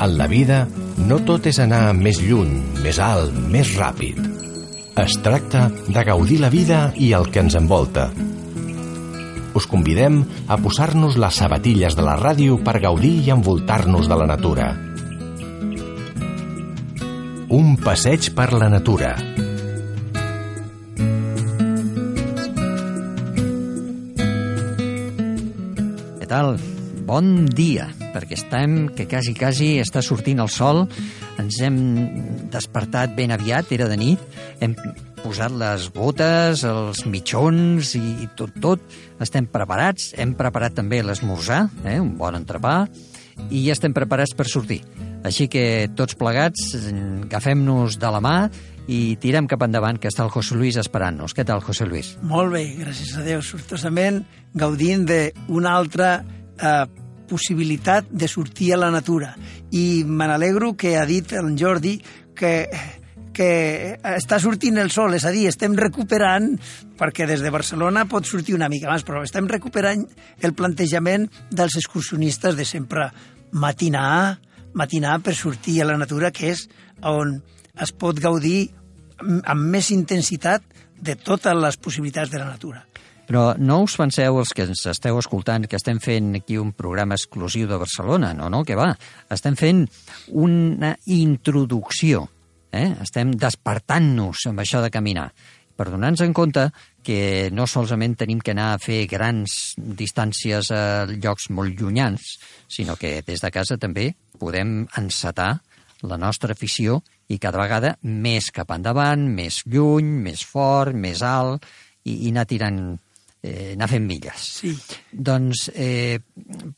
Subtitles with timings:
[0.00, 0.66] En la vida,
[1.08, 2.52] no tot és anar més lluny,
[2.84, 4.20] més alt, més ràpid.
[5.00, 8.10] Es tracta de gaudir la vida i el que ens envolta.
[9.56, 14.28] Us convidem a posar-nos les sabatilles de la ràdio per gaudir i envoltar-nos de la
[14.28, 14.70] natura.
[17.48, 19.29] Un passeig per la natura.
[26.30, 26.54] Tal?
[27.08, 30.84] Bon dia, perquè estem, que quasi, quasi està sortint el sol,
[31.42, 31.78] ens hem
[32.52, 34.22] despertat ben aviat, era de nit,
[34.62, 34.76] hem
[35.24, 38.84] posat les botes, els mitjons i tot, tot,
[39.18, 42.84] estem preparats, hem preparat també l'esmorzar, eh, un bon entrepà,
[43.50, 44.84] i ja estem preparats per sortir.
[45.26, 45.64] Així que
[45.96, 46.72] tots plegats,
[47.26, 48.36] agafem-nos de la mà
[48.90, 51.34] i tirem cap endavant, que està el José Luis esperant-nos.
[51.36, 52.14] Què tal, José Luis?
[52.26, 54.22] Molt bé, gràcies a Déu, sortosament
[54.56, 56.86] gaudint d'una altra eh,
[57.30, 59.34] possibilitat de sortir a la natura.
[59.70, 62.00] I me n'alegro que ha dit el Jordi
[62.34, 62.54] que
[63.40, 66.50] que està sortint el sol, és a dir, estem recuperant,
[66.98, 70.02] perquè des de Barcelona pot sortir una mica més, però estem recuperant
[70.44, 73.06] el plantejament dels excursionistes de sempre
[73.52, 74.40] matinar,
[74.74, 76.66] matinar per sortir a la natura, que és
[77.06, 77.38] on
[77.80, 78.70] es pot gaudir
[79.20, 80.64] amb més intensitat
[81.00, 82.84] de totes les possibilitats de la natura.
[83.30, 87.14] Però no us penseu, els que ens esteu escoltant, que estem fent aquí un programa
[87.14, 88.32] exclusiu de Barcelona.
[88.34, 88.88] No, no, que va.
[89.30, 89.84] Estem fent
[90.34, 92.24] una introducció.
[92.74, 92.88] Eh?
[93.04, 95.28] Estem despertant-nos amb això de caminar.
[95.78, 96.66] Per donar-nos en compte
[97.04, 102.36] que no solament tenim que anar a fer grans distàncies a llocs molt llunyans,
[102.68, 105.52] sinó que des de casa també podem encetar
[106.02, 111.66] la nostra afició i cada vegada més cap endavant, més lluny, més fort, més alt,
[112.04, 112.80] i, i anar tirant
[113.42, 114.46] eh, anar fent milles.
[114.60, 114.72] Sí.
[115.12, 116.20] Doncs eh,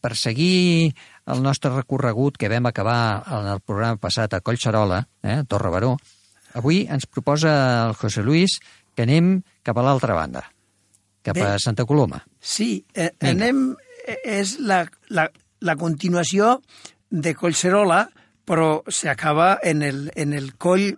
[0.00, 0.92] per seguir
[1.32, 5.70] el nostre recorregut que vam acabar en el programa passat a Collserola, eh, a Torre
[5.74, 5.96] Baró,
[6.58, 7.52] avui ens proposa
[7.88, 8.58] el José Luis
[8.94, 10.44] que anem cap a l'altra banda,
[11.22, 12.22] cap Bé, a Santa Coloma.
[12.40, 13.70] Sí, eh, anem...
[14.06, 15.28] eh, És la, la,
[15.60, 16.60] la continuació
[17.10, 18.08] de Collserola,
[18.44, 20.96] però s'acaba en el, en el coll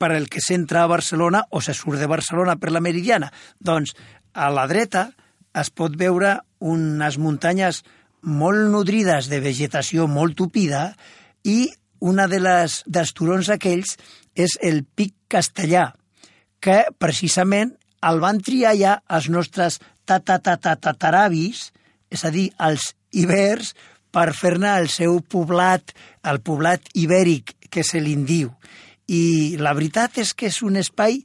[0.00, 3.28] per el que s'entra a Barcelona o se surt de Barcelona per la Meridiana.
[3.60, 3.92] Doncs
[4.32, 5.10] a la dreta
[5.60, 7.82] es pot veure unes muntanyes
[8.22, 10.94] molt nodrides de vegetació molt tupida
[11.44, 11.68] i
[12.00, 13.98] una de les, dels turons aquells
[14.32, 15.90] és el Pic Castellà,
[16.60, 17.74] que precisament
[18.06, 19.78] el van triar ja els nostres
[20.08, 21.70] tatatatatataravis,
[22.10, 23.74] és a dir, els ibers,
[24.10, 25.92] per fer-ne el seu poblat,
[26.26, 28.50] el poblat ibèric que se li diu.
[29.10, 31.20] I la veritat és que és un espai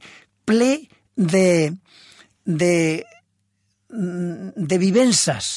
[0.46, 0.86] ple
[1.16, 1.72] de,
[2.44, 2.76] de,
[3.90, 5.50] de vivències,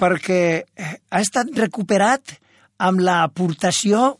[0.00, 0.42] perquè
[0.76, 2.36] ha estat recuperat
[2.76, 4.16] amb l'aportació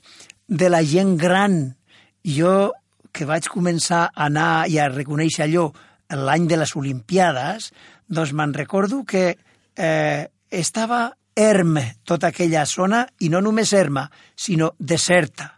[0.48, 1.76] de la gent gran.
[2.24, 2.72] Jo,
[3.16, 5.70] que vaig començar a anar i a reconèixer allò
[6.12, 7.70] l'any de les Olimpiades,
[8.06, 14.06] doncs me'n recordo que eh, estava erme tota aquella zona, i no només erma,
[14.36, 15.50] sinó deserta.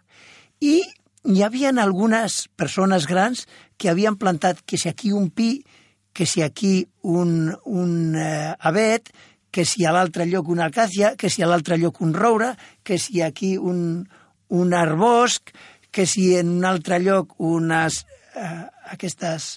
[0.62, 0.80] I
[1.28, 5.64] hi havia algunes persones grans que havien plantat que si aquí un pi,
[6.12, 9.10] que si aquí un, un eh, avet,
[9.50, 12.98] que si a l'altre lloc una alcàcia, que si a l'altre lloc un roure, que
[12.98, 14.08] si aquí un,
[14.48, 15.52] un arbosc,
[15.98, 18.04] que si en un altre lloc unes,
[18.38, 19.48] eh, aquestes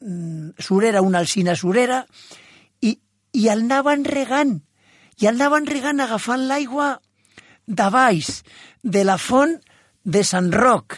[0.00, 1.98] mm, surera, una alcina surera,
[2.80, 2.94] i,
[3.36, 4.54] i el anaven regant,
[5.20, 6.94] i el anaven regant agafant l'aigua
[7.68, 8.30] de baix,
[8.80, 9.52] de la font
[10.00, 10.96] de Sant Roc,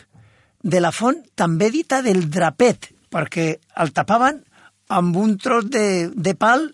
[0.62, 3.48] de la font també dita del drapet, perquè
[3.82, 4.44] el tapaven
[4.94, 6.68] amb un tros de, de pal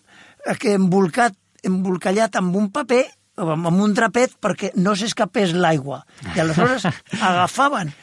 [0.61, 1.33] que embolcat
[1.65, 3.01] embolcallat amb un paper
[3.37, 6.03] amb un drapet perquè no s'escapés l'aigua.
[6.35, 6.87] I aleshores
[7.29, 7.93] agafaven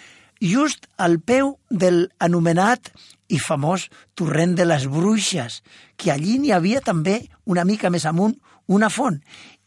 [0.43, 2.91] just al peu del anomenat
[3.33, 3.87] i famós
[4.19, 5.63] torrent de les Bruixes,
[5.97, 8.35] que allí n'hi havia també, una mica més amunt,
[8.69, 9.17] una font.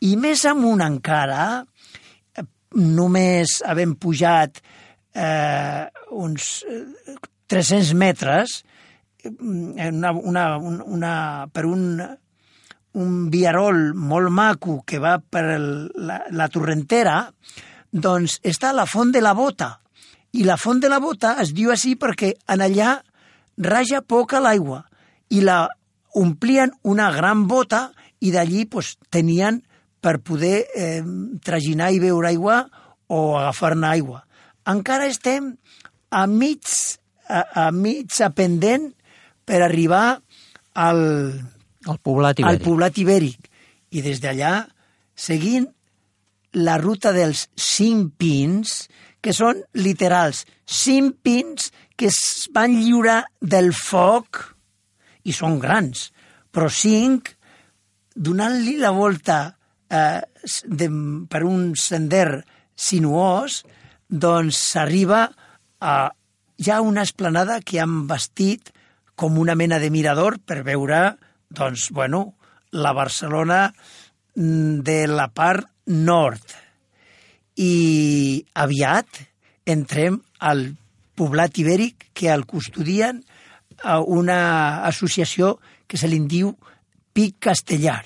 [0.05, 1.63] I més amunt encara,
[2.75, 4.59] només havent pujat
[5.15, 7.15] eh, uns, eh,
[7.47, 8.59] 300 metres,
[9.25, 11.13] una, una, una,
[11.53, 12.03] per un,
[12.95, 17.25] un viarol molt maco que va per el, la, la torrentera,
[17.91, 19.75] doncs està la font de la bota.
[20.35, 22.97] I la font de la bota es diu així perquè en allà
[23.57, 24.81] raja poca l'aigua
[25.31, 25.65] i la
[26.15, 27.89] omplien una gran bota
[28.23, 29.61] i d'allí pues, tenien
[30.03, 31.01] per poder eh,
[31.43, 32.63] traginar i beure aigua
[33.07, 34.21] o agafar-ne aigua.
[34.69, 35.55] Encara estem
[36.09, 36.63] a mig,
[37.27, 38.91] a, a mig pendent
[39.45, 40.21] per arribar
[40.75, 41.01] al,
[41.91, 42.51] el poblat ibèric.
[42.51, 43.49] al poblat ibèric.
[43.95, 44.65] I des d'allà,
[45.15, 45.67] seguint
[46.55, 48.87] la ruta dels cinc pins,
[49.21, 54.55] que són literals, cinc pins que es van lliurar del foc,
[55.25, 56.11] i són grans,
[56.53, 57.31] però cinc,
[58.15, 59.39] donant-li la volta
[59.89, 60.21] eh,
[60.65, 60.89] de,
[61.29, 62.43] per un sender
[62.75, 63.63] sinuós,
[64.07, 65.25] doncs s'arriba
[65.81, 65.95] a
[66.61, 68.71] ja una esplanada que han vestit
[69.15, 71.15] com una mena de mirador per veure,
[71.55, 72.35] doncs, bueno,
[72.71, 73.73] la Barcelona
[74.35, 76.43] mm, de la part nord.
[77.55, 79.21] I aviat
[79.65, 80.67] entrem al
[81.15, 83.23] poblat ibèric que el custodien
[83.83, 85.55] a una associació
[85.87, 86.51] que se li diu
[87.15, 88.03] Pic Castellar.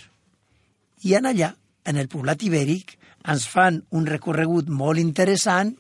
[1.04, 1.54] I en allà,
[1.86, 5.74] en el poblat ibèric, ens fan un recorregut molt interessant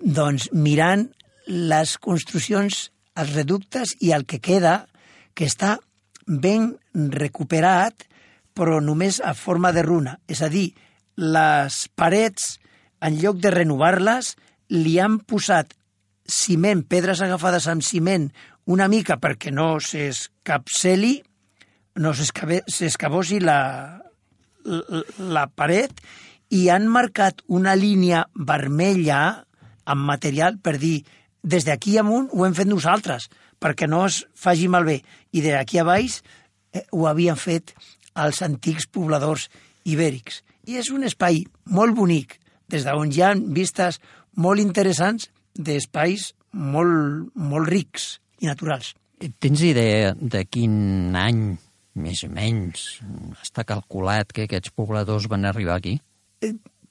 [0.00, 1.08] doncs mirant
[1.46, 2.88] les construccions,
[3.18, 4.86] els reductes i el que queda,
[5.34, 5.78] que està
[6.30, 8.06] ben recuperat,
[8.54, 10.16] però només a forma de runa.
[10.30, 10.70] És a dir,
[11.16, 12.56] les parets,
[13.02, 14.34] en lloc de renovar-les,
[14.70, 15.74] li han posat
[16.30, 18.30] ciment, pedres agafades amb ciment,
[18.70, 21.16] una mica perquè no s'escapceli,
[22.00, 23.60] no s'escabosi la,
[24.64, 25.98] la, la paret,
[26.50, 29.20] i han marcat una línia vermella
[29.90, 31.00] amb material per dir
[31.42, 33.28] des d'aquí amunt ho hem fet nosaltres,
[33.60, 35.00] perquè no es faci malbé.
[35.36, 36.20] I d'aquí a baix
[36.72, 37.74] eh, ho havien fet
[38.18, 39.48] els antics pobladors
[39.88, 40.42] ibèrics.
[40.66, 42.38] I és un espai molt bonic,
[42.70, 44.00] des d'on hi ha vistes
[44.36, 48.94] molt interessants d'espais molt, molt rics i naturals.
[49.42, 51.42] Tens idea de quin any,
[52.00, 52.86] més o menys,
[53.42, 55.98] està calculat que aquests pobladors van arribar aquí?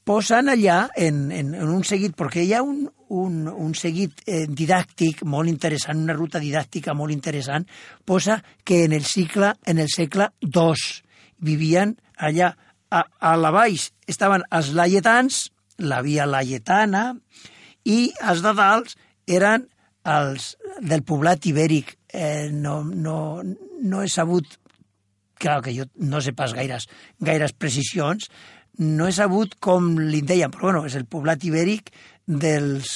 [0.07, 4.45] Posen allà en, en, en un seguit, perquè hi ha un, un, un seguit eh,
[4.47, 7.67] didàctic molt interessant, una ruta didàctica molt interessant,
[8.05, 10.89] posa que en el cicle, en el segle II
[11.45, 12.53] vivien allà
[12.89, 15.47] a, a la baix estaven els laietans,
[15.79, 17.13] la via laietana,
[17.85, 18.95] i els de dalt
[19.29, 19.67] eren
[20.09, 21.95] els del poblat ibèric.
[22.09, 24.47] Eh, no, no, no he sabut,
[25.39, 26.89] clar que jo no sé pas gaires,
[27.21, 28.29] gaires precisions,
[28.79, 31.91] no he sabut com li deien, però bueno, és el poblat ibèric
[32.25, 32.89] dels,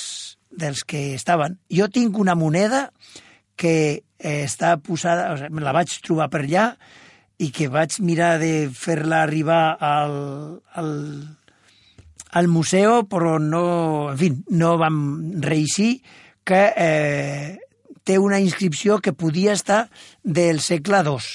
[0.50, 1.58] dels que estaven.
[1.72, 2.88] Jo tinc una moneda
[3.60, 3.76] que
[4.18, 6.68] eh, està posada, o sigui, la vaig trobar per allà
[7.44, 10.16] i que vaig mirar de fer-la arribar al,
[10.80, 10.94] al,
[12.32, 13.66] al museu, però no,
[14.14, 14.98] en fi, no vam
[15.44, 15.98] reeixir,
[16.48, 17.60] que eh,
[18.04, 19.88] té una inscripció que podia estar
[20.24, 21.32] del segle II.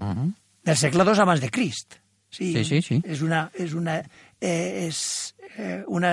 [0.00, 0.32] Uh -huh.
[0.64, 2.00] Del segle II abans de Crist.
[2.30, 2.82] Sí, sí, sí.
[2.82, 3.00] sí.
[3.04, 3.98] És una, és una,
[4.40, 5.00] eh, és,
[5.56, 6.12] eh, una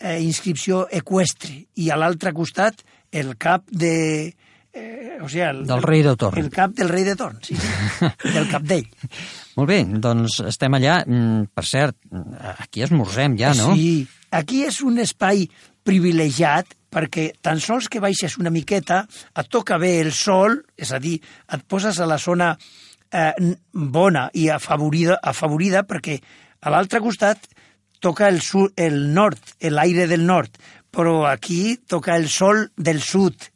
[0.00, 4.34] eh, inscripció equestre i a l'altre costat el cap de...
[4.70, 6.38] Eh, o sigui, el, del rei de Torn.
[6.38, 8.06] El cap del rei de Torn, sí, sí
[8.36, 8.86] del cap d'ell.
[9.56, 11.00] Molt bé, doncs estem allà.
[11.06, 11.98] Mm, per cert,
[12.52, 13.74] aquí esmorzem ja, no?
[13.74, 15.48] Sí, aquí és un espai
[15.86, 21.00] privilegiat perquè tan sols que baixes una miqueta et toca bé el sol, és a
[21.02, 21.16] dir,
[21.50, 22.89] et poses a la zona eh,
[23.72, 26.20] bona i afavorida, afavorida perquè
[26.62, 27.48] a l'altre costat
[28.00, 30.56] toca el, sud, el nord, l'aire del nord,
[30.90, 33.50] però aquí toca el sol del sud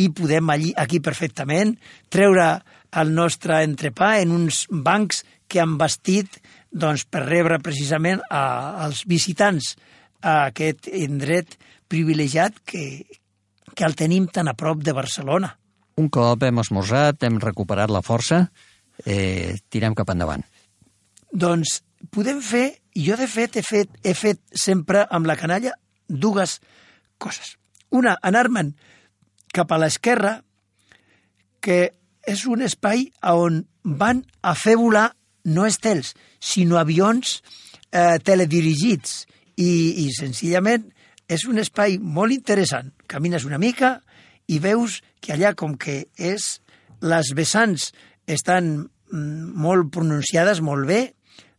[0.00, 1.76] i podem allí, aquí perfectament
[2.10, 2.62] treure
[2.94, 6.38] el nostre entrepà en uns bancs que han vestit
[6.70, 9.74] doncs, per rebre precisament a, als visitants
[10.22, 11.58] a aquest indret
[11.90, 13.04] privilegiat que,
[13.74, 15.52] que el tenim tan a prop de Barcelona.
[16.00, 18.48] Un cop hem esmorzat, hem recuperat la força,
[19.04, 20.44] eh, tirem cap endavant?
[21.32, 21.80] Doncs
[22.14, 25.74] podem fer, jo de fet he fet, he fet sempre amb la canalla
[26.08, 26.60] dues
[27.18, 27.56] coses.
[27.94, 28.74] Una, anar-me'n
[29.54, 30.38] cap a l'esquerra,
[31.64, 31.94] que
[32.28, 35.10] és un espai on van a fer volar
[35.44, 37.40] no estels, sinó avions
[37.92, 39.24] eh, teledirigits.
[39.54, 40.88] I, I senzillament
[41.30, 42.90] és un espai molt interessant.
[43.06, 44.00] Camines una mica
[44.50, 46.58] i veus que allà, com que és
[47.04, 47.92] les vessants
[48.26, 51.00] estan mm, molt pronunciades, molt bé,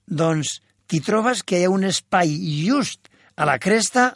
[0.06, 2.34] doncs t'hi trobes que hi ha un espai
[2.66, 4.14] just a la cresta,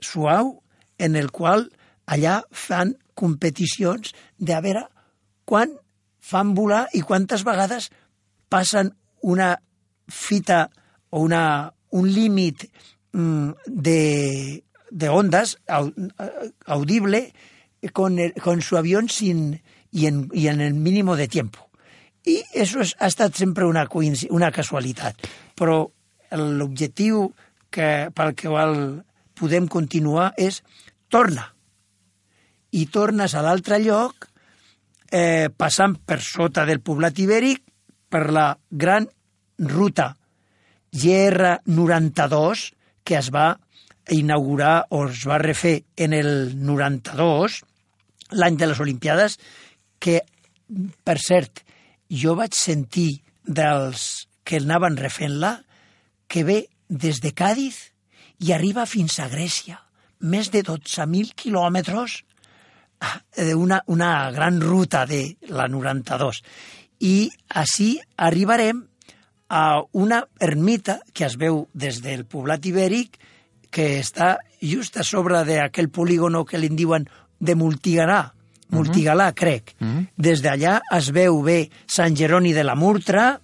[0.00, 0.58] suau,
[0.98, 1.68] en el qual
[2.06, 4.84] allà fan competicions de a veure
[5.48, 5.74] quan
[6.20, 7.90] fan volar i quantes vegades
[8.52, 9.54] passen una
[10.08, 10.68] fita
[11.10, 12.66] o una, un límit
[13.12, 15.56] mm, de, de ondas
[16.66, 17.32] audible
[17.92, 21.68] con, el, con su avión sin, y, en, y en el mínimo de tiempo.
[22.28, 23.86] I això és, ha estat sempre una,
[24.30, 25.28] una casualitat.
[25.56, 25.86] Però
[26.36, 27.28] l'objectiu
[27.72, 28.74] que, pel qual
[29.38, 30.60] podem continuar és
[31.08, 31.46] torna.
[32.76, 34.28] I tornes a l'altre lloc
[35.10, 37.62] eh, passant per sota del poblat ibèric
[38.08, 39.08] per la gran
[39.58, 40.12] ruta
[40.92, 42.68] GR92
[43.04, 43.54] que es va
[44.12, 46.30] inaugurar o es va refer en el
[46.64, 47.62] 92,
[48.40, 49.38] l'any de les Olimpiades,
[49.98, 50.22] que,
[51.04, 51.62] per cert,
[52.08, 55.58] jo vaig sentir dels que anaven refent-la
[56.28, 57.90] que ve des de Càdiz
[58.44, 59.78] i arriba fins a Grècia,
[60.20, 62.22] més de 12.000 quilòmetres,
[63.36, 66.42] eh, una, una gran ruta de la 92.
[67.00, 68.84] I així arribarem
[69.48, 73.16] a una ermita que es veu des del poblat ibèric
[73.72, 77.06] que està just a sobre d'aquell polígono que li diuen
[77.38, 78.32] de Multigarà,
[78.70, 79.34] Multigalà, uh -huh.
[79.34, 79.74] crec.
[79.80, 80.06] Uh -huh.
[80.16, 83.40] Des d'allà es veu bé Sant Jeroni de la Murtra,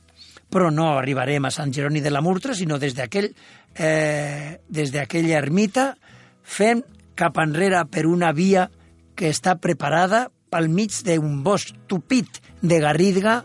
[0.51, 3.35] però no arribarem a Sant Jeroni de la Murtra, sinó des d'aquell
[3.75, 5.97] eh, des d'aquella ermita
[6.43, 6.83] fem
[7.15, 8.69] cap enrere per una via
[9.15, 13.45] que està preparada pel mig d'un bosc tupit de garridga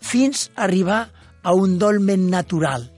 [0.00, 1.08] fins a arribar
[1.42, 2.90] a un dolmen natural.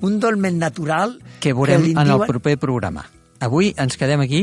[0.00, 1.16] Un dolmen natural...
[1.40, 3.06] Que veurem que en el proper programa.
[3.40, 4.42] Avui ens quedem aquí,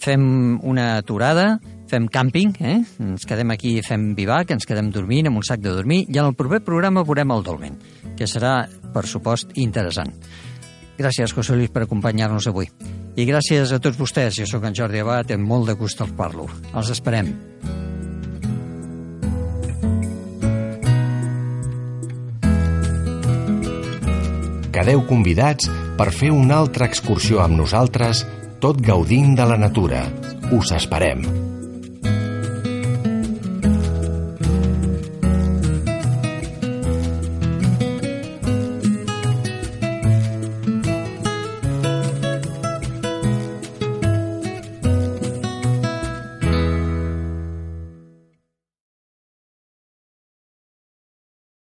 [0.00, 1.60] fem una aturada,
[1.90, 2.78] fem càmping, eh?
[3.02, 6.30] ens quedem aquí, fem vivac, ens quedem dormint amb un sac de dormir, i en
[6.30, 7.78] el proper programa veurem el dolmen,
[8.18, 8.64] que serà,
[8.94, 10.12] per supost, interessant.
[10.98, 12.68] Gràcies, José Luis, per acompanyar-nos avui.
[13.18, 14.36] I gràcies a tots vostès.
[14.38, 16.46] Jo sóc en Jordi Abad, amb molt de gust els parlo.
[16.74, 17.32] Els esperem.
[24.74, 28.24] Quedeu convidats per fer una altra excursió amb nosaltres,
[28.62, 30.06] tot gaudint de la natura.
[30.54, 31.53] Us esperem.